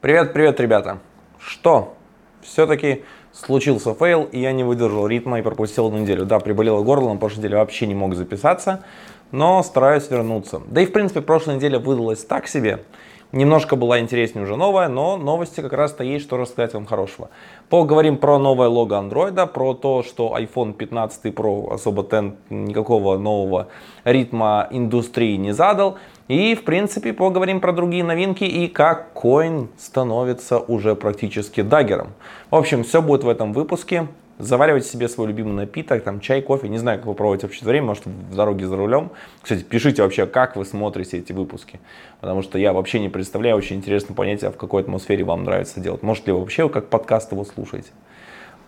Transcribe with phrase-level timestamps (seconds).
[0.00, 1.00] Привет, привет, ребята.
[1.40, 1.96] Что?
[2.40, 3.02] Все-таки
[3.32, 6.24] случился fail, и я не выдержал ритма и пропустил одну неделю.
[6.24, 8.84] Да, приболело горло, на прошлой неделе вообще не мог записаться,
[9.32, 10.62] но стараюсь вернуться.
[10.68, 12.84] Да и, в принципе, прошлая неделя выдалась так себе.
[13.32, 17.28] Немножко была интереснее уже новая, но новости как раз-то есть, что рассказать вам хорошего.
[17.68, 23.66] Поговорим про новое лого андроида, про то, что iPhone 15 Pro особо-то, никакого нового
[24.04, 25.98] ритма индустрии не задал.
[26.28, 32.12] И, в принципе, поговорим про другие новинки и как Coin становится уже практически даггером.
[32.50, 36.68] В общем, все будет в этом выпуске заваривайте себе свой любимый напиток, там чай, кофе,
[36.68, 39.10] не знаю, как вы проводите вообще время, может в дороге за рулем.
[39.42, 41.80] Кстати, пишите вообще, как вы смотрите эти выпуски,
[42.20, 45.80] потому что я вообще не представляю, очень интересно понять, а в какой атмосфере вам нравится
[45.80, 46.02] делать.
[46.02, 47.90] Может ли вы вообще как подкаст его слушаете?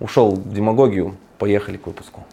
[0.00, 2.24] Ушел в демагогию, поехали к выпуску.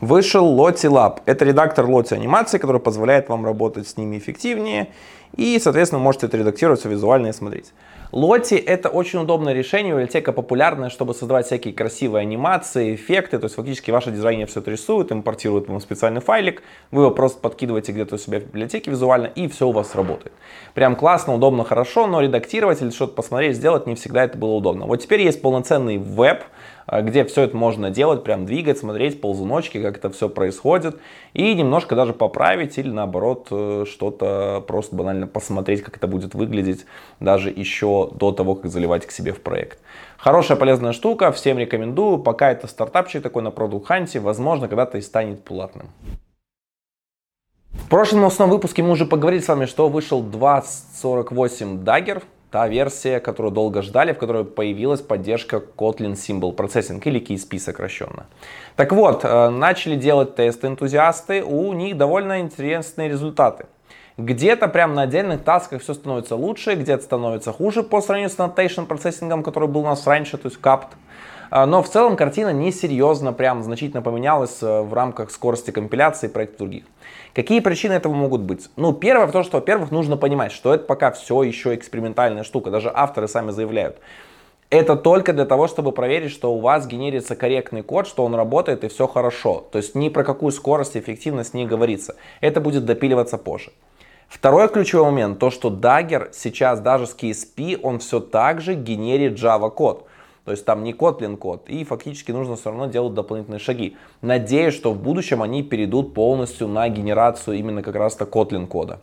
[0.00, 1.20] Вышел Lottie Lab.
[1.26, 4.88] Это редактор Lottie анимации, который позволяет вам работать с ними эффективнее.
[5.36, 7.72] И, соответственно, можете это редактировать все визуально и смотреть.
[8.12, 13.40] Lottie это очень удобное решение, библиотека популярная, чтобы создавать всякие красивые анимации, эффекты.
[13.40, 17.40] То есть фактически ваше дизайнер все это рисует, импортирует вам специальный файлик, вы его просто
[17.40, 20.32] подкидываете где-то у себя в библиотеке визуально, и все у вас работает.
[20.74, 24.86] Прям классно, удобно, хорошо, но редактировать или что-то посмотреть, сделать не всегда это было удобно.
[24.86, 26.44] Вот теперь есть полноценный веб,
[26.90, 30.98] где все это можно делать, прям двигать, смотреть ползуночки, как это все происходит,
[31.32, 36.86] и немножко даже поправить или наоборот э, что-то просто банально посмотреть, как это будет выглядеть
[37.20, 39.78] даже еще до того, как заливать к себе в проект.
[40.18, 45.00] Хорошая полезная штука, всем рекомендую, пока это стартапчик такой на Product Hunt, возможно, когда-то и
[45.00, 45.88] станет платным.
[47.72, 52.22] В прошлом новостном выпуске мы уже поговорили с вами, что вышел 2.48 Dagger,
[52.54, 58.26] та версия, которую долго ждали, в которой появилась поддержка Kotlin Symbol Processing или KSP сокращенно.
[58.76, 63.66] Так вот, э, начали делать тесты энтузиасты, у них довольно интересные результаты.
[64.18, 68.86] Где-то прям на отдельных тасках все становится лучше, где-то становится хуже по сравнению с annotation
[68.86, 70.90] процессингом, который был у нас раньше, то есть CAPT.
[71.56, 76.58] А, но в целом картина несерьезно, прям значительно поменялась э, в рамках скорости компиляции проектов
[76.58, 76.82] других.
[77.32, 78.68] Какие причины этого могут быть?
[78.74, 82.70] Ну, первое, то, что, во-первых, нужно понимать, что это пока все еще экспериментальная штука.
[82.70, 83.98] Даже авторы сами заявляют.
[84.68, 88.82] Это только для того, чтобы проверить, что у вас генерится корректный код, что он работает
[88.82, 89.64] и все хорошо.
[89.70, 92.16] То есть ни про какую скорость и эффективность не говорится.
[92.40, 93.70] Это будет допиливаться позже.
[94.26, 99.38] Второй ключевой момент, то что Dagger сейчас даже с KSP, он все так же генерит
[99.38, 100.08] Java код.
[100.44, 103.96] То есть там не Kotlin код, и фактически нужно все равно делать дополнительные шаги.
[104.20, 109.00] Надеюсь, что в будущем они перейдут полностью на генерацию именно как раз-то Kotlin кода.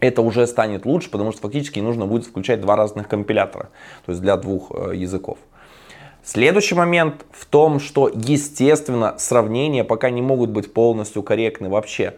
[0.00, 3.70] Это уже станет лучше, потому что фактически нужно будет включать два разных компилятора,
[4.06, 5.38] то есть для двух э, языков.
[6.22, 12.16] Следующий момент в том, что, естественно, сравнения пока не могут быть полностью корректны вообще.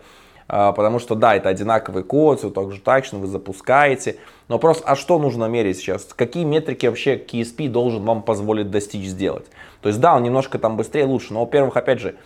[0.53, 4.17] А, потому что да, это одинаковый код, все так же так, вы запускаете,
[4.49, 6.09] но просто, а что нужно мерить сейчас?
[6.17, 9.47] Какие метрики вообще KSP должен вам позволить достичь сделать?
[9.81, 12.17] То есть да, он немножко там быстрее, лучше, но, во-первых, опять же,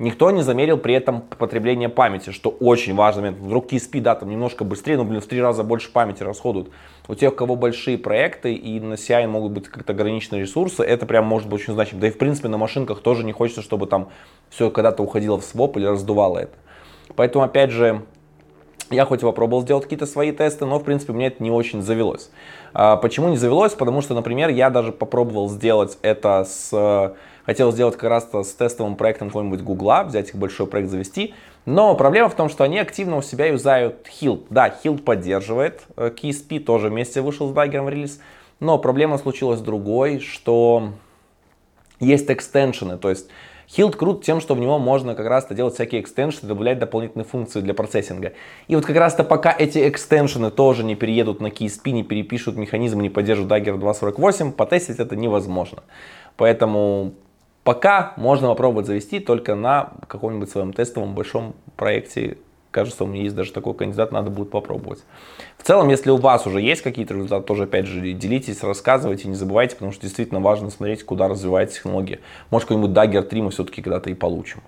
[0.00, 3.38] Никто не замерил при этом потребление памяти, что очень важный момент.
[3.38, 6.70] Вдруг KSP, да, там немножко быстрее, но, блин, в три раза больше памяти расходуют.
[7.06, 11.04] У тех, у кого большие проекты и на CI могут быть как-то ограниченные ресурсы, это
[11.04, 12.00] прям может быть очень значимо.
[12.00, 14.08] Да и, в принципе, на машинках тоже не хочется, чтобы там
[14.48, 16.54] все когда-то уходило в своп или раздувало это.
[17.16, 18.02] Поэтому, опять же,
[18.90, 21.80] я хоть и попробовал сделать какие-то свои тесты, но, в принципе, мне это не очень
[21.80, 22.30] завелось.
[22.74, 23.72] А, почему не завелось?
[23.72, 27.14] Потому что, например, я даже попробовал сделать это с...
[27.46, 31.34] Хотел сделать как раз с тестовым проектом какого-нибудь Гугла, взять их большой проект, завести.
[31.64, 34.44] Но проблема в том, что они активно у себя юзают Hilt.
[34.50, 38.20] Да, Hilt поддерживает э, KSP, тоже вместе вышел с Dagger релиз.
[38.60, 40.92] Но проблема случилась другой, что
[41.98, 43.28] есть экстеншены, то есть
[43.76, 47.60] Hilt крут тем, что в него можно как раз-то делать всякие экстеншены, добавлять дополнительные функции
[47.60, 48.32] для процессинга.
[48.66, 53.00] И вот как раз-то пока эти экстеншены тоже не переедут на KSP, не перепишут механизм,
[53.00, 55.84] не поддерживают Dagger 2.48, потестить это невозможно.
[56.36, 57.14] Поэтому
[57.62, 62.38] пока можно попробовать завести только на каком-нибудь своем тестовом большом проекте
[62.70, 65.04] Кажется, у меня есть даже такой кандидат, надо будет попробовать.
[65.58, 69.34] В целом, если у вас уже есть какие-то результаты, тоже, опять же, делитесь, рассказывайте, не
[69.34, 72.20] забывайте, потому что действительно важно смотреть, куда развивается технология.
[72.50, 74.60] Может, какой-нибудь Dagger 3 мы все-таки когда-то и получим.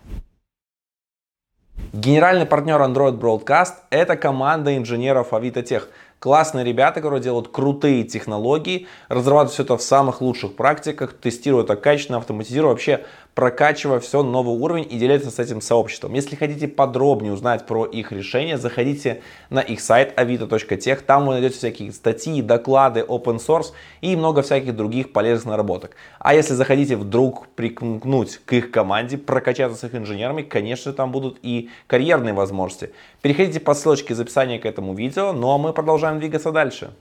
[1.93, 5.82] Генеральный партнер Android Broadcast– это команда инженеров Tech.
[6.19, 11.78] Классные ребята, которые делают крутые технологии, разрабатывают все это в самых лучших практиках, тестируют это
[11.78, 16.14] качественно, автоматизируют, вообще прокачивая все новый уровень и делиться с этим сообществом.
[16.14, 21.02] Если хотите подробнее узнать про их решения, заходите на их сайт avito.tech.
[21.06, 25.96] Там вы найдете всякие статьи, доклады, open source и много всяких других полезных наработок.
[26.19, 31.38] А если захотите вдруг прикнуть к их команде, прокачаться с их инженерами, конечно, там будут
[31.43, 32.93] и карьерные возможности.
[33.23, 36.93] Переходите по ссылочке из описания к этому видео, ну а мы продолжаем двигаться дальше.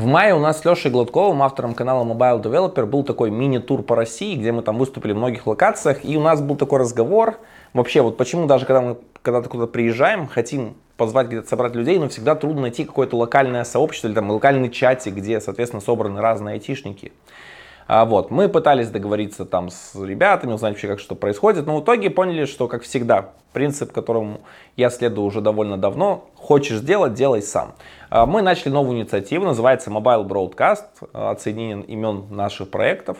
[0.00, 3.94] В мае у нас с Лешей Гладковым, автором канала Mobile Developer, был такой мини-тур по
[3.94, 7.36] России, где мы там выступили в многих локациях, и у нас был такой разговор,
[7.74, 12.08] вообще вот почему даже когда мы когда-то куда-то приезжаем, хотим позвать где-то собрать людей, но
[12.08, 17.12] всегда трудно найти какое-то локальное сообщество или там локальный чатик, где, соответственно, собраны разные айтишники.
[17.92, 21.82] А вот, мы пытались договориться там с ребятами, узнать вообще, как что происходит, но в
[21.82, 24.42] итоге поняли, что, как всегда, принцип, которому
[24.76, 27.72] я следую уже довольно давно, хочешь сделать, делай сам.
[28.08, 33.18] А мы начали новую инициативу, называется Mobile Broadcast, отсоединение имен наших проектов.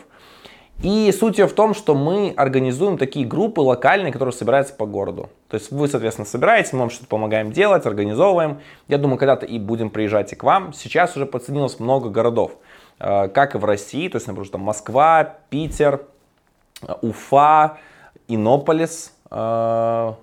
[0.81, 5.29] И суть ее в том, что мы организуем такие группы локальные, которые собираются по городу.
[5.49, 8.61] То есть вы, соответственно, собираетесь, мы вам что-то помогаем делать, организовываем.
[8.87, 10.71] Я думаю, когда-то и будем приезжать и к вам.
[10.71, 12.53] Сейчас уже подсоединилось много городов.
[13.01, 16.01] Э, как и в России, то есть, например, там Москва, Питер,
[16.87, 17.77] э, Уфа,
[18.27, 20.13] Иннополис, э,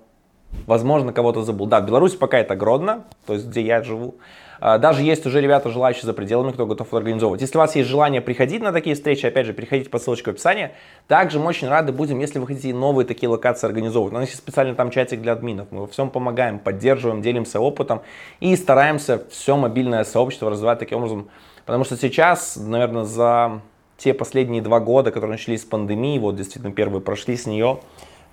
[0.65, 1.65] возможно, кого-то забыл.
[1.65, 4.15] Да, в Беларуси пока это Гродно, то есть, где я живу.
[4.61, 7.39] Даже есть уже ребята, желающие за пределами, кто готов организовывать.
[7.39, 10.33] Если у вас есть желание приходить на такие встречи, опять же, приходите по ссылочке в
[10.33, 10.71] описании.
[11.07, 14.13] Также мы очень рады будем, если вы хотите новые такие локации организовывать.
[14.13, 15.69] У нас есть специальный там чатик для админов.
[15.71, 18.01] Мы во всем помогаем, поддерживаем, делимся опытом
[18.41, 21.29] и стараемся все мобильное сообщество развивать таким образом,
[21.69, 23.61] Потому что сейчас, наверное, за
[23.95, 27.77] те последние два года, которые начались с пандемии, вот действительно первые прошли с нее,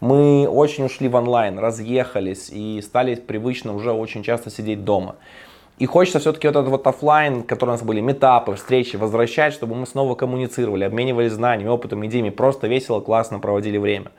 [0.01, 5.17] мы очень ушли в онлайн, разъехались и стали привычно уже очень часто сидеть дома.
[5.77, 9.75] И хочется все-таки вот этот вот офлайн, который у нас были, метапы, встречи, возвращать, чтобы
[9.75, 14.13] мы снова коммуницировали, обменивались знаниями, опытом, идеями, просто весело, классно проводили время.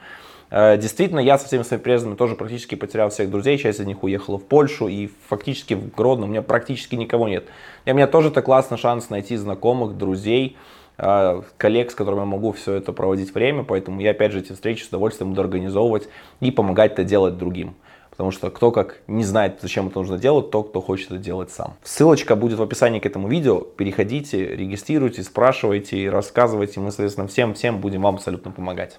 [0.50, 4.04] Э, действительно, я со всеми своими приездами тоже практически потерял всех друзей, часть из них
[4.04, 7.46] уехала в Польшу, и фактически в Гродно у меня практически никого нет.
[7.86, 10.56] У меня тоже это классный шанс найти знакомых, друзей,
[10.98, 14.54] э, коллег, с которыми я могу все это проводить время, поэтому я опять же эти
[14.54, 16.08] встречи с удовольствием буду организовывать
[16.40, 17.76] и помогать это делать другим.
[18.10, 21.52] Потому что кто как не знает, зачем это нужно делать, то, кто хочет это делать
[21.52, 21.76] сам.
[21.84, 23.60] Ссылочка будет в описании к этому видео.
[23.60, 26.80] Переходите, регистрируйтесь, спрашивайте, рассказывайте.
[26.80, 28.98] Мы, соответственно, всем-всем будем вам абсолютно помогать.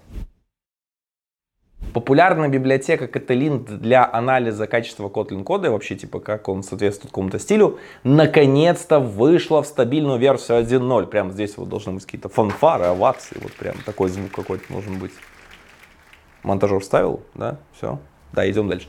[1.94, 7.38] Популярная библиотека Kotlin для анализа качества Kotlin кода и вообще типа как он соответствует какому-то
[7.38, 11.06] стилю, наконец-то вышла в стабильную версию 1.0.
[11.06, 15.12] Прямо здесь вот должны быть какие-то фанфары, овации, вот прям такой звук какой-то должен быть.
[16.42, 17.98] Монтажер вставил, да, все.
[18.32, 18.86] Да, идем дальше.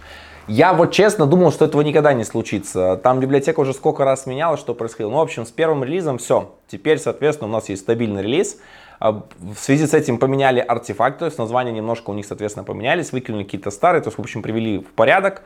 [0.47, 2.99] Я вот честно думал, что этого никогда не случится.
[3.03, 5.11] Там библиотека уже сколько раз менялась, что происходило.
[5.11, 6.55] Ну, в общем, с первым релизом все.
[6.67, 8.59] Теперь, соответственно, у нас есть стабильный релиз.
[8.99, 13.11] А, в связи с этим поменяли артефакты, то есть названия немножко у них, соответственно, поменялись,
[13.11, 15.43] выкинули какие-то старые, то есть, в общем, привели в порядок.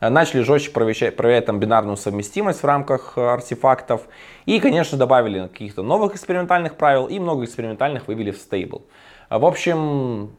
[0.00, 4.02] А, начали жестче проверять, проверять там бинарную совместимость в рамках э, артефактов.
[4.44, 8.82] И, конечно, добавили каких-то новых экспериментальных правил и много экспериментальных вывели в стейбл.
[9.28, 10.32] А, в общем,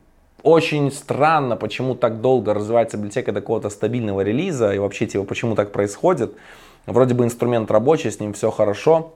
[0.43, 5.55] очень странно, почему так долго развивается библиотека до какого-то стабильного релиза и вообще типа почему
[5.55, 6.35] так происходит.
[6.85, 9.15] Вроде бы инструмент рабочий, с ним все хорошо,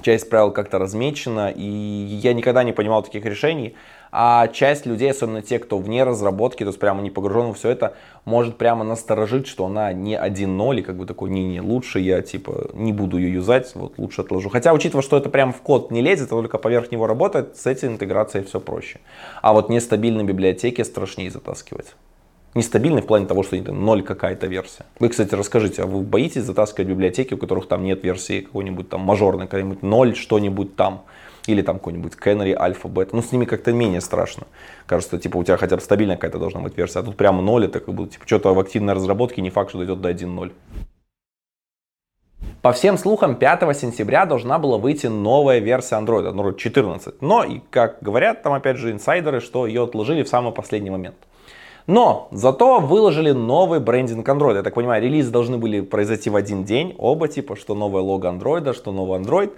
[0.00, 3.74] часть правил как-то размечена, и я никогда не понимал таких решений.
[4.14, 7.70] А часть людей, особенно те, кто вне разработки, то есть прямо не погружен во все
[7.70, 7.94] это,
[8.26, 12.70] может прямо насторожить, что она не 1.0, и как бы такой, не-не, лучше я типа
[12.74, 14.50] не буду ее юзать, вот лучше отложу.
[14.50, 17.66] Хотя, учитывая, что это прямо в код не лезет, а только поверх него работает, с
[17.66, 19.00] этой интеграцией все проще.
[19.40, 21.94] А вот нестабильные библиотеки страшнее затаскивать
[22.54, 24.84] нестабильный в плане того, что ноль какая-то версия.
[24.98, 29.00] Вы, кстати, расскажите, а вы боитесь затаскивать библиотеки, у которых там нет версии какой-нибудь там
[29.00, 31.02] мажорной, какой-нибудь ноль, что-нибудь там?
[31.46, 33.16] Или там какой-нибудь Canary, альфа, бета.
[33.16, 34.46] Ну, с ними как-то менее страшно.
[34.86, 37.00] Кажется, типа у тебя хотя бы стабильная какая-то должна быть версия.
[37.00, 39.78] А тут прямо ноль, это как бы типа что-то в активной разработке, не факт, что
[39.78, 40.52] дойдет до 1.0.
[42.62, 47.20] По всем слухам, 5 сентября должна была выйти новая версия Android, Android 14.
[47.20, 51.16] Но, и как говорят там опять же инсайдеры, что ее отложили в самый последний момент.
[51.86, 54.56] Но зато выложили новый брендинг Android.
[54.56, 58.26] Я так понимаю, релизы должны были произойти в один день, оба типа, что новое лого
[58.26, 59.52] Android, что новый Android.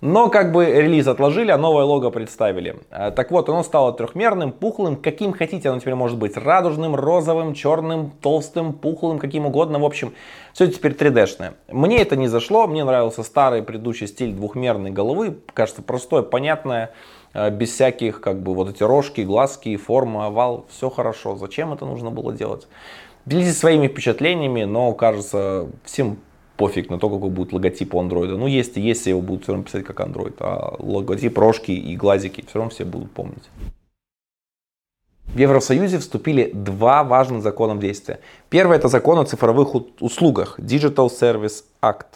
[0.00, 2.76] Но как бы релиз отложили, а новое лого представили.
[2.90, 7.52] Э, так вот, оно стало трехмерным, пухлым, каким хотите, оно теперь может быть радужным, розовым,
[7.52, 9.78] черным, толстым, пухлым, каким угодно.
[9.78, 10.14] В общем,
[10.54, 11.52] все теперь 3D-шное.
[11.68, 16.92] Мне это не зашло, мне нравился старый предыдущий стиль двухмерной головы, кажется, простое, понятное
[17.34, 21.36] без всяких, как бы, вот эти рожки, глазки, форма, овал, все хорошо.
[21.36, 22.66] Зачем это нужно было делать?
[23.26, 26.18] Делитесь своими впечатлениями, но, кажется, всем
[26.56, 28.36] пофиг на то, какой будет логотип у андроида.
[28.36, 31.96] Ну, есть и есть, его будут все равно писать как андроид, а логотип, рожки и
[31.96, 33.48] глазики все равно все будут помнить.
[35.26, 38.18] В Евросоюзе вступили два важных закона в действие.
[38.48, 42.06] Первый это закон о цифровых услугах, Digital Service Act.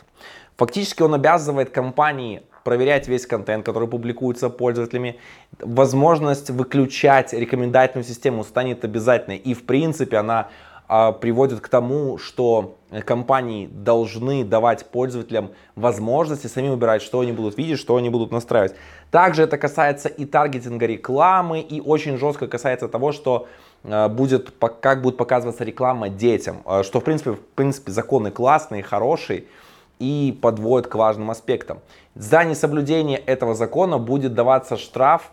[0.57, 5.19] Фактически он обязывает компании проверять весь контент, который публикуется пользователями.
[5.61, 9.37] Возможность выключать рекомендательную систему станет обязательной.
[9.37, 10.49] И в принципе она
[10.89, 17.57] а, приводит к тому, что компании должны давать пользователям возможности самим выбирать, что они будут
[17.57, 18.75] видеть, что они будут настраивать.
[19.11, 23.47] Также это касается и таргетинга рекламы, и очень жестко касается того, что
[23.85, 28.83] а, будет, как будет показываться реклама детям, а, что в принципе, в принципе законы классные,
[28.83, 29.45] хорошие
[29.99, 31.79] и подводят к важным аспектам.
[32.15, 35.31] За несоблюдение этого закона будет даваться штраф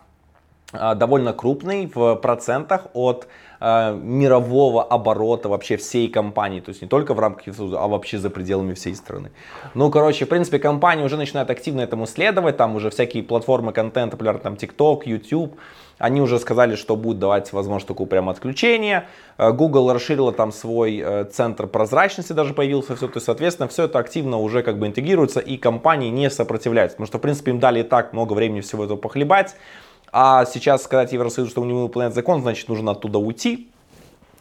[0.71, 3.27] довольно крупный в процентах от
[3.59, 8.17] э, мирового оборота вообще всей компании, то есть не только в рамках Евросоюза, а вообще
[8.17, 9.31] за пределами всей страны.
[9.73, 14.15] Ну, короче, в принципе, компания уже начинает активно этому следовать, там уже всякие платформы контента,
[14.15, 15.57] популярные там TikTok, YouTube,
[16.01, 19.07] они уже сказали, что будет давать возможность такое прямо отключение.
[19.37, 23.07] Э, Google расширила там свой э, центр прозрачности, даже появился все.
[23.07, 26.97] То есть, соответственно, все это активно уже как бы интегрируется и компании не сопротивляются.
[26.97, 29.55] Потому что, в принципе, им дали и так много времени всего этого похлебать.
[30.11, 33.69] А сейчас сказать Евросоюзу, что у него выполняет закон, значит нужно оттуда уйти,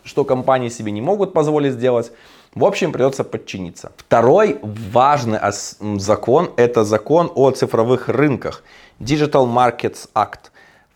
[0.02, 2.10] что компании себе не могут позволить сделать.
[2.54, 3.92] В общем, придется подчиниться.
[3.96, 5.38] Второй важный
[5.98, 8.64] закон– это закон о цифровых рынках.
[8.98, 10.50] Digital Markets Act.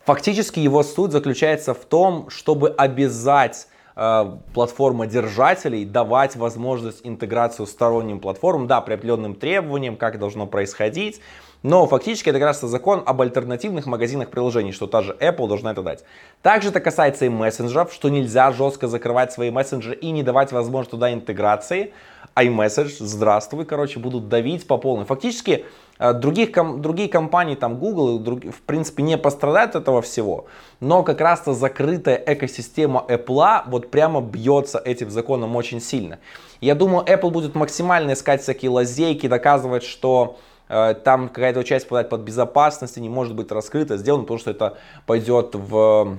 [0.05, 8.67] Фактически его суть заключается в том, чтобы обязать э, платформодержателей давать возможность интеграцию сторонним платформам,
[8.67, 11.21] да, при определенным требованиям, как должно происходить,
[11.63, 15.71] но фактически это как раз закон об альтернативных магазинах приложений, что та же Apple должна
[15.71, 16.03] это дать.
[16.43, 20.91] Также это касается и мессенджеров, что нельзя жестко закрывать свои мессенджеры и не давать возможность
[20.91, 21.93] туда интеграции.
[22.35, 25.05] iMessage, здравствуй, короче, будут давить по полной.
[25.05, 25.65] Фактически
[25.99, 28.19] э, других, другие компании, там Google,
[28.51, 30.45] в принципе, не пострадают от этого всего,
[30.79, 36.19] но как раз-то закрытая экосистема Apple вот прямо бьется этим законом очень сильно.
[36.61, 40.37] Я думаю, Apple будет максимально искать всякие лазейки, доказывать, что
[40.67, 44.51] Э, там какая-то часть попадает под безопасность и не может быть раскрыта, сделано, потому что
[44.51, 46.17] это пойдет в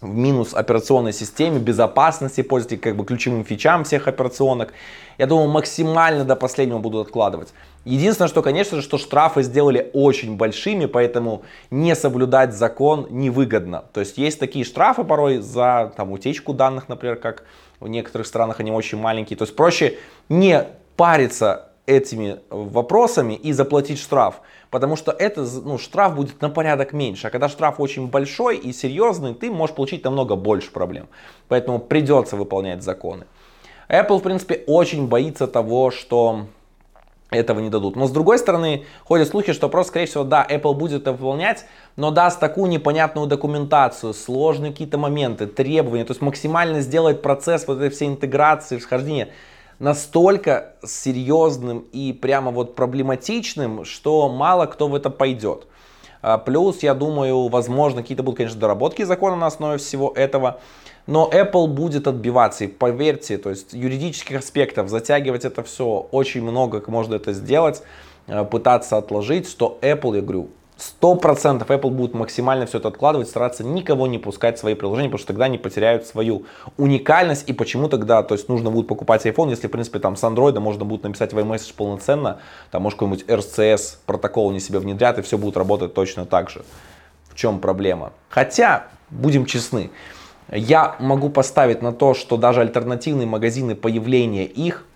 [0.00, 4.74] в минус операционной системе, безопасности пользователей, как бы ключевым фичам всех операционок.
[5.16, 7.54] Я думаю, максимально до последнего будут откладывать.
[7.84, 13.84] Единственное, что, конечно же, что штрафы сделали очень большими, поэтому не соблюдать закон невыгодно.
[13.92, 17.44] То есть есть такие штрафы порой за там, утечку данных, например, как
[17.80, 19.36] в некоторых странах они очень маленькие.
[19.36, 19.98] То есть проще
[20.28, 20.64] не
[20.96, 24.40] париться этими вопросами и заплатить штраф.
[24.70, 27.26] Потому что это, ну, штраф будет на порядок меньше.
[27.26, 31.08] А когда штраф очень большой и серьезный, ты можешь получить намного больше проблем.
[31.48, 33.26] Поэтому придется выполнять законы.
[33.88, 36.46] Apple, в принципе, очень боится того, что
[37.32, 37.96] этого не дадут.
[37.96, 41.64] Но с другой стороны, ходят слухи, что просто, скорее всего, да, Apple будет это выполнять,
[41.96, 47.78] но даст такую непонятную документацию, сложные какие-то моменты, требования, то есть максимально сделает процесс вот
[47.78, 49.30] этой всей интеграции, схождения
[49.78, 55.66] настолько серьезным и прямо вот проблематичным, что мало кто в это пойдет.
[56.22, 60.60] А, плюс, я думаю, возможно, какие-то будут, конечно, доработки закона на основе всего этого.
[61.06, 66.82] Но Apple будет отбиваться, и поверьте, то есть юридических аспектов, затягивать это все, очень много
[66.86, 67.82] можно это сделать,
[68.28, 70.50] а, пытаться отложить, что Apple, я говорю,
[70.82, 75.08] Сто процентов Apple будет максимально все это откладывать, стараться никого не пускать в свои приложения,
[75.08, 77.48] потому что тогда они потеряют свою уникальность.
[77.48, 80.58] И почему тогда, то есть нужно будет покупать iPhone, если, в принципе, там с Android
[80.58, 82.40] можно будет написать в iMessage полноценно,
[82.72, 86.64] там, может, какой-нибудь RCS протокол они себе внедрят, и все будет работать точно так же.
[87.28, 88.12] В чем проблема?
[88.28, 89.90] Хотя, будем честны,
[90.50, 94.86] я могу поставить на то, что даже альтернативные магазины, появления их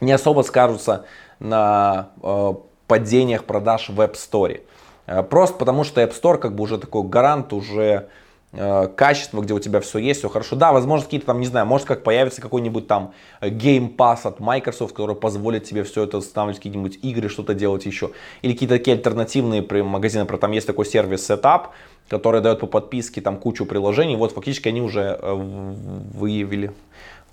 [0.00, 1.06] не особо скажутся
[1.38, 2.54] на э,
[2.86, 4.60] падениях продаж в App Store.
[5.06, 8.08] Э, просто потому что App Store как бы уже такой гарант уже
[8.56, 10.56] э, качества, где у тебя все есть, все хорошо.
[10.56, 14.40] Да, возможно, какие-то там, не знаю, может как появится какой-нибудь там э, Game Pass от
[14.40, 18.10] Microsoft, который позволит тебе все это устанавливать, какие-нибудь игры, что-то делать еще.
[18.42, 21.68] Или какие-то такие альтернативные магазины, например, там есть такой сервис Setup,
[22.08, 24.16] который дает по подписке там кучу приложений.
[24.16, 26.72] Вот фактически они уже выявили,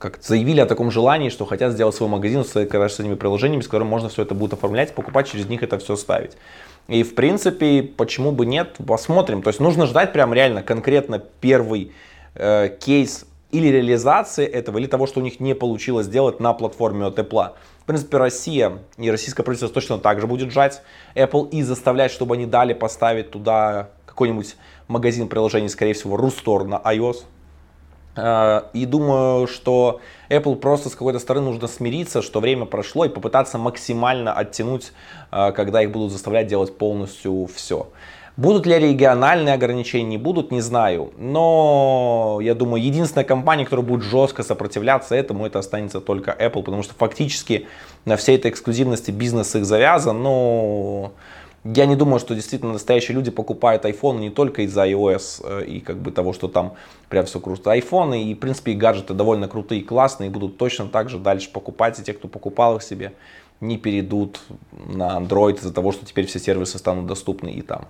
[0.01, 3.88] как заявили о таком желании, что хотят сделать свой магазин с, этими приложениями, с которыми
[3.88, 6.31] можно все это будет оформлять, покупать, через них это все ставить.
[6.88, 9.43] И в принципе, почему бы нет, посмотрим.
[9.43, 11.91] То есть нужно ждать прям реально конкретно первый
[12.34, 17.05] э, кейс или реализации этого, или того, что у них не получилось сделать на платформе
[17.05, 17.51] от Apple.
[17.81, 20.81] В принципе, Россия и российское правительство точно так же будет жать
[21.15, 24.55] Apple и заставлять, чтобы они дали поставить туда какой-нибудь
[24.88, 27.24] магазин приложений, скорее всего, Рустор на iOS.
[28.15, 33.10] Э, и думаю, что Apple просто с какой-то стороны нужно смириться, что время прошло и
[33.10, 34.91] попытаться максимально оттянуть,
[35.32, 37.88] э, когда их будут заставлять делать полностью все.
[38.38, 41.12] Будут ли региональные ограничения, не будут, не знаю.
[41.18, 46.82] Но я думаю, единственная компания, которая будет жестко сопротивляться этому, это останется только Apple, потому
[46.82, 47.68] что фактически
[48.06, 50.24] на всей этой эксклюзивности бизнес их завязан.
[50.24, 51.12] Но
[51.63, 55.80] я не думаю, что действительно настоящие люди покупают iPhone не только из-за iOS э, и
[55.80, 56.74] как бы того, что там
[57.08, 57.72] прям все круто.
[57.72, 61.20] iPhone и, в принципе, и гаджеты довольно крутые и классные, и будут точно так же
[61.20, 63.13] дальше покупать, и те, кто покупал их себе,
[63.60, 64.41] не перейдут
[64.72, 67.88] на Android из-за того, что теперь все сервисы станут доступны и там.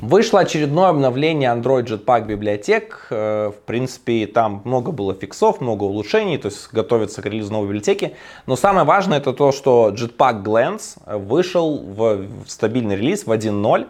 [0.00, 3.08] Вышло очередное обновление Android Jetpack библиотек.
[3.10, 7.66] Э, в принципе, там много было фиксов, много улучшений, то есть готовится к релизу новой
[7.66, 8.16] библиотеки.
[8.46, 13.88] Но самое важное это то, что Jetpack Glance вышел в стабильный релиз в 1.0.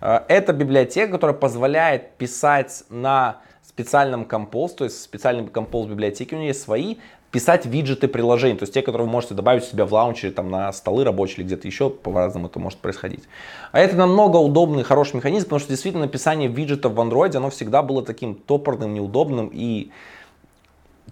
[0.00, 6.38] Э, это библиотека, которая позволяет писать на специальном Compose, то есть специальный Compose библиотеки, у
[6.38, 6.96] нее есть свои,
[7.30, 10.50] писать виджеты приложений, то есть те, которые вы можете добавить у себя в лаунчере, там
[10.50, 13.24] на столы рабочие или где-то еще, по-разному это может происходить.
[13.72, 17.82] А это намного удобный, хороший механизм, потому что действительно написание виджетов в Android, оно всегда
[17.82, 19.90] было таким топорным, неудобным и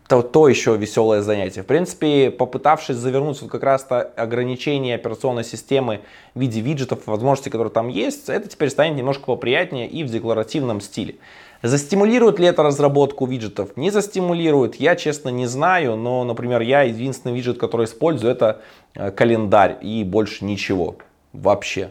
[0.08, 1.62] то, то еще веселое занятие.
[1.62, 6.00] В принципе, попытавшись завернуть вот как раз-то ограничение операционной системы
[6.34, 10.80] в виде виджетов, возможностей, которые там есть, это теперь станет немножко поприятнее и в декларативном
[10.80, 11.16] стиле.
[11.62, 13.76] Застимулирует ли это разработку виджетов?
[13.76, 18.60] Не застимулирует, я честно не знаю, но, например, я единственный виджет, который использую, это
[18.94, 20.96] э, календарь и больше ничего
[21.32, 21.90] вообще.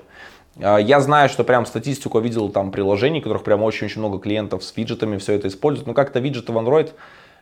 [0.62, 4.76] А, я знаю, что прям статистику видел там приложений, которых прям очень-очень много клиентов с
[4.76, 6.92] виджетами все это используют, но как-то виджеты в Android,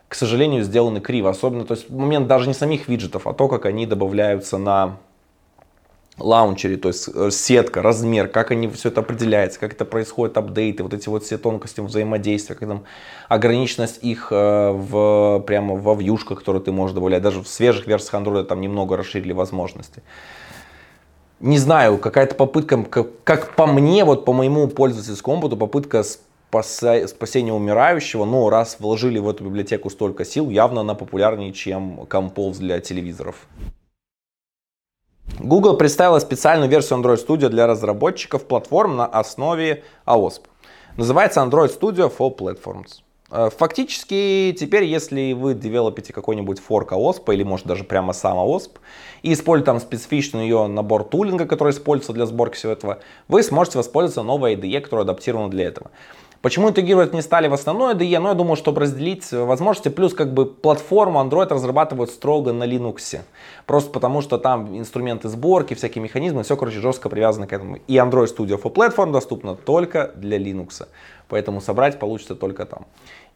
[0.08, 3.66] к сожалению, сделаны криво, особенно, то есть момент даже не самих виджетов, а то, как
[3.66, 4.96] они добавляются на
[6.18, 10.82] лаунчере, то есть э, сетка, размер, как они все это определяется, как это происходит, апдейты,
[10.82, 12.84] вот эти вот все тонкости взаимодействия, как там
[13.28, 17.22] ограниченность их э, в, прямо во вьюшках, которые ты можешь добавлять.
[17.22, 20.02] Даже в свежих версиях Android там немного расширили возможности.
[21.40, 27.06] Не знаю, какая-то попытка, как, как по мне, вот по моему пользовательскому опыту, попытка спаса,
[27.08, 32.58] спасения умирающего, но раз вложили в эту библиотеку столько сил, явно она популярнее, чем Compose
[32.58, 33.46] для телевизоров.
[35.46, 40.40] Google представила специальную версию Android Studio для разработчиков платформ на основе AOSP.
[40.96, 43.02] Называется Android Studio for Platforms.
[43.30, 48.72] Э, фактически, теперь, если вы девелопите какой-нибудь форк AOSP или может даже прямо сам AOSP
[49.22, 53.78] и используете там специфичный ее набор тулинга, который используется для сборки всего этого, вы сможете
[53.78, 55.92] воспользоваться новой IDE, которая адаптирована для этого.
[56.46, 58.20] Почему интегрировать не стали в основной IDE?
[58.20, 59.88] Ну, я думаю, чтобы разделить возможности.
[59.88, 63.18] Плюс, как бы, платформу Android разрабатывают строго на Linux.
[63.66, 67.80] Просто потому, что там инструменты сборки, всякие механизмы, все, короче, жестко привязано к этому.
[67.88, 70.86] И Android Studio for Platform доступна только для Linux.
[71.26, 72.86] Поэтому собрать получится только там.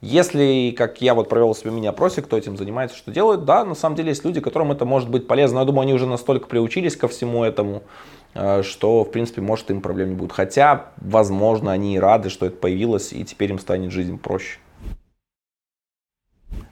[0.00, 3.96] Если, как я вот провел себе мини-опросик, кто этим занимается, что делают, да, на самом
[3.96, 5.58] деле есть люди, которым это может быть полезно.
[5.58, 9.80] Я думаю, они уже настолько приучились ко всему этому, Э, что, в принципе, может им
[9.80, 10.32] проблем не будет.
[10.32, 14.58] Хотя, возможно, они и рады, что это появилось, и теперь им станет жизнь проще.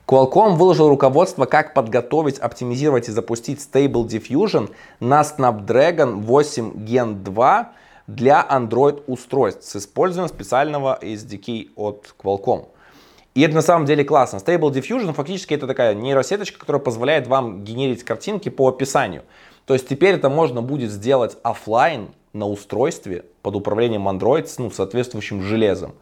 [0.09, 7.71] Qualcomm выложил руководство, как подготовить, оптимизировать и запустить Stable Diffusion на Snapdragon 8 Gen 2
[8.07, 12.69] для Android устройств с использованием специального SDK от Qualcomm.
[13.35, 14.37] И это на самом деле классно.
[14.37, 19.21] Stable Diffusion фактически это такая нейросеточка, которая позволяет вам генерить картинки по описанию.
[19.69, 24.71] То есть теперь это можно будет сделать офлайн на устройстве под управлением Android с ну,
[24.71, 25.93] соответствующим железом.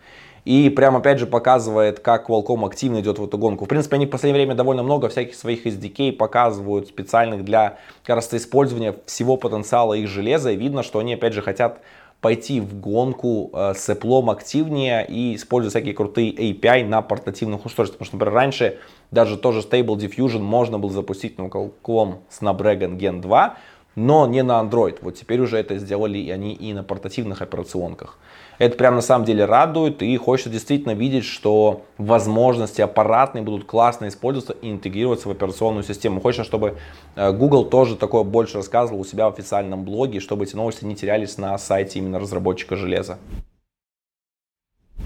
[0.45, 3.65] И прям опять же показывает, как Qualcomm активно идет в эту гонку.
[3.65, 8.37] В принципе, они в последнее время довольно много всяких своих SDK показывают специальных для, кажется,
[8.37, 10.51] использования всего потенциала их железа.
[10.51, 11.81] И видно, что они опять же хотят
[12.21, 17.99] пойти в гонку э, с Apple активнее и использовать всякие крутые API на портативных устройствах.
[17.99, 18.79] Потому что, например, раньше
[19.11, 23.57] даже тоже Stable Diffusion можно было запустить на Qualcomm Snapdragon Gen 2,
[23.95, 24.97] но не на Android.
[25.01, 28.17] Вот теперь уже это сделали и они и на портативных операционках.
[28.57, 34.07] Это прям на самом деле радует и хочется действительно видеть, что возможности аппаратные будут классно
[34.07, 36.19] использоваться и интегрироваться в операционную систему.
[36.19, 36.77] Хочется, чтобы
[37.15, 40.95] э, Google тоже такое больше рассказывал у себя в официальном блоге, чтобы эти новости не
[40.95, 43.19] терялись на сайте именно разработчика железа.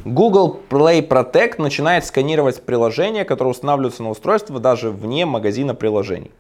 [0.06, 6.32] Google Play Protect начинает сканировать приложения, которые устанавливаются на устройство даже вне магазина приложений.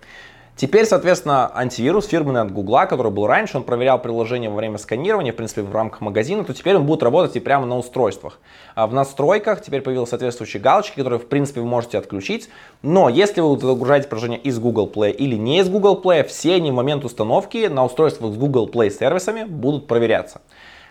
[0.55, 5.33] Теперь, соответственно, антивирус фирменный от Google, который был раньше, он проверял приложение во время сканирования,
[5.33, 8.39] в принципе, в рамках магазина, то теперь он будет работать и прямо на устройствах.
[8.75, 12.49] А в настройках теперь появились соответствующие галочки, которые, в принципе, вы можете отключить.
[12.83, 16.69] Но если вы загружаете приложение из Google Play или не из Google Play, все они
[16.71, 20.41] в момент установки на устройствах с Google Play сервисами будут проверяться.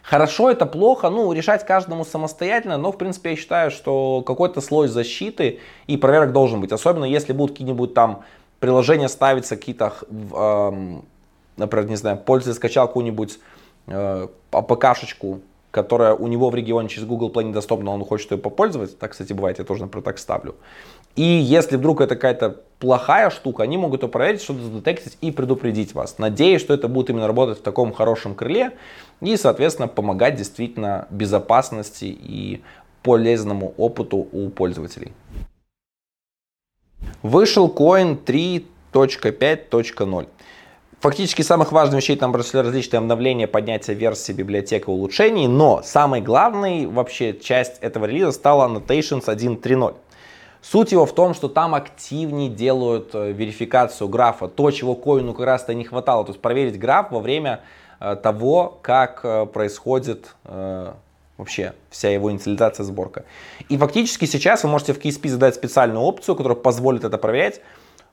[0.02, 4.88] Хорошо это плохо, ну, решать каждому самостоятельно, но, в принципе, я считаю, что какой-то слой
[4.88, 6.72] защиты и проверок должен быть.
[6.72, 8.22] Особенно, если будут какие-нибудь там
[8.60, 11.00] приложения ставиться какие-то, э,
[11.56, 13.38] например, не знаю, пользователь скачал какую-нибудь
[13.86, 18.96] э, АПК-шечку, которая у него в регионе через Google Play недоступна, он хочет ее попользоваться.
[18.96, 20.56] Так, кстати, бывает, я тоже, например, так ставлю.
[21.16, 25.94] И если вдруг это какая-то плохая штука, они могут ее проверить, что-то задетектить и предупредить
[25.94, 26.18] вас.
[26.18, 28.72] Надеюсь, что это будет именно работать в таком хорошем крыле
[29.20, 32.62] и, соответственно, помогать действительно безопасности и
[33.02, 35.12] полезному опыту у пользователей.
[37.22, 40.28] Вышел Coin 3.5.0.
[41.00, 47.38] Фактически самых важных вещей там различные обновления, поднятие версии, библиотека улучшений, но самой главной вообще
[47.38, 49.94] часть этого релиза стала Annotations 1.3.0.
[50.62, 55.46] Суть его в том, что там активнее делают э, верификацию графа, то, чего коину как
[55.46, 57.62] раз-то не хватало, то есть проверить граф во время
[57.98, 60.34] э, того, как э, происходит
[61.40, 63.24] вообще вся его инициализация, сборка.
[63.68, 67.60] И фактически сейчас вы можете в KSP задать специальную опцию, которая позволит это проверять,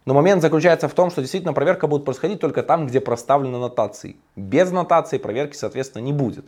[0.05, 4.15] но момент заключается в том, что действительно проверка будет происходить только там, где проставлены нотации.
[4.37, 6.45] Без нотации проверки, соответственно, не будет.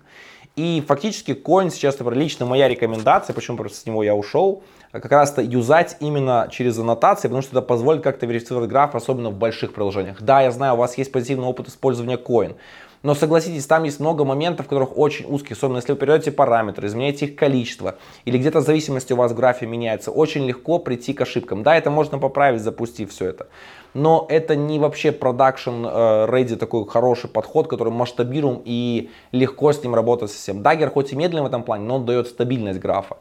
[0.55, 5.11] И фактически Coin сейчас, например, лично моя рекомендация, почему просто с него я ушел, как
[5.11, 9.73] раз-то юзать именно через аннотации, потому что это позволит как-то верифицировать граф, особенно в больших
[9.73, 10.21] приложениях.
[10.21, 12.55] Да, я знаю, у вас есть позитивный опыт использования Coin,
[13.03, 16.87] но согласитесь, там есть много моментов, в которых очень узких, особенно если вы передаете параметры,
[16.87, 21.21] изменяете их количество, или где-то зависимость у вас в графе меняется, очень легко прийти к
[21.21, 21.63] ошибкам.
[21.63, 23.47] Да, это можно поправить, запустив все это.
[23.93, 29.95] Но это не вообще продакшн ready такой хороший подход, который масштабируем и легко с ним
[29.95, 30.61] работать совсем.
[30.61, 33.17] Dagger хоть и медленный в этом плане, но он дает стабильность графа.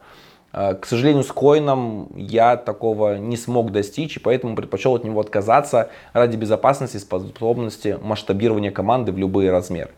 [0.53, 5.21] Э, к сожалению, с коином я такого не смог достичь, и поэтому предпочел от него
[5.21, 9.91] отказаться ради безопасности и способности масштабирования команды в любые размеры.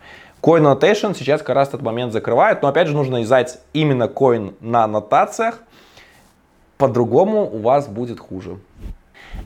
[0.42, 4.54] Coin Annotation сейчас как раз этот момент закрывает, но опять же нужно издать именно coin
[4.60, 5.62] на аннотациях,
[6.78, 8.58] по-другому у вас будет хуже.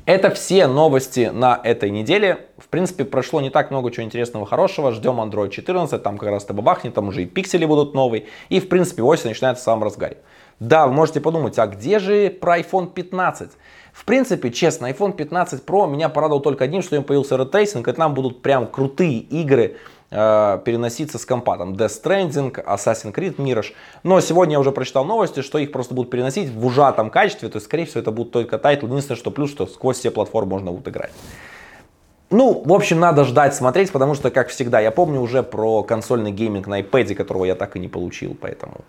[0.06, 2.46] Это все новости на этой неделе.
[2.58, 4.92] В принципе, прошло не так много чего интересного, хорошего.
[4.92, 8.26] Ждем Android 14, там как раз-то бабахнет, там уже и пиксели будут новые.
[8.50, 10.18] И, в принципе, осень начинается в самом разгаре.
[10.60, 13.50] Да, вы можете подумать, а где же про iPhone 15?
[13.92, 17.86] В принципе, честно, iPhone 15 Pro меня порадовал только одним, что им появился ray tracing,
[17.86, 19.76] и там будут прям крутые игры
[20.10, 21.56] э, переноситься с компа.
[21.56, 23.72] Там Death Stranding, Assassin's Creed, Mirage.
[24.02, 27.56] Но сегодня я уже прочитал новости, что их просто будут переносить в ужатом качестве, то
[27.56, 28.88] есть, скорее всего, это будут только тайтлы.
[28.88, 31.12] Единственное, что плюс, что сквозь все платформы можно будет играть.
[32.30, 36.32] Ну, в общем, надо ждать, смотреть, потому что, как всегда, я помню уже про консольный
[36.32, 38.80] гейминг на iPad, которого я так и не получил, поэтому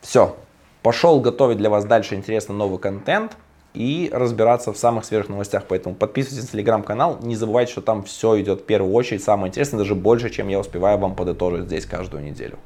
[0.00, 0.34] все.
[0.82, 3.36] Пошел готовить для вас дальше интересный новый контент
[3.72, 5.64] и разбираться в самых свежих новостях.
[5.68, 7.18] Поэтому подписывайтесь на телеграм-канал.
[7.22, 9.22] Не забывайте, что там все идет в первую очередь.
[9.22, 12.58] Самое интересное, даже больше, чем я успеваю вам подытожить здесь каждую неделю.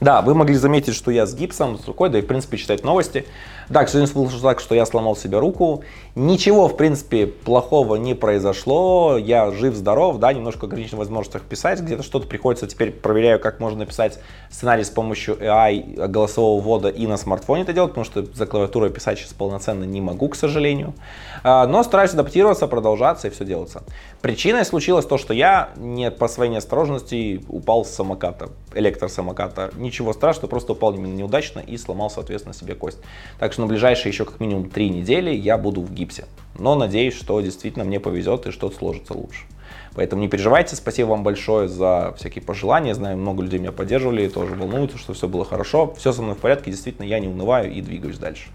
[0.00, 2.84] Да, вы могли заметить, что я с гипсом, с рукой, да и в принципе читать
[2.84, 3.26] новости.
[3.68, 5.82] Да, к сожалению, случилось так, что я сломал себе руку.
[6.14, 9.18] Ничего, в принципе, плохого не произошло.
[9.18, 11.80] Я жив-здоров, да, немножко ограничен в возможностях писать.
[11.80, 17.06] Где-то что-то приходится теперь проверяю, как можно написать сценарий с помощью AI голосового ввода и
[17.06, 20.94] на смартфоне это делать, потому что за клавиатурой писать сейчас полноценно не могу, к сожалению.
[21.42, 23.82] А, но стараюсь адаптироваться, продолжаться и все делаться.
[24.22, 29.70] Причиной случилось то, что я не по своей неосторожности упал с самоката, электросамоката.
[29.76, 32.98] Ничего страшного, просто упал именно неудачно и сломал, соответственно, себе кость.
[33.38, 36.26] Так что на ближайшие еще как минимум три недели я буду в гипсе.
[36.58, 39.46] Но надеюсь, что действительно мне повезет и что-то сложится лучше.
[39.94, 42.94] Поэтому не переживайте, спасибо вам большое за всякие пожелания.
[42.94, 45.94] Знаю, много людей меня поддерживали, тоже волнуются, что все было хорошо.
[45.96, 48.50] Все со мной в порядке, действительно, я не унываю и двигаюсь дальше.